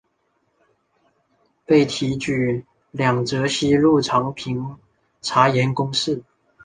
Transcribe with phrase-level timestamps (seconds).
[1.63, 4.77] 被提举两浙西路常平
[5.21, 6.23] 茶盐公事。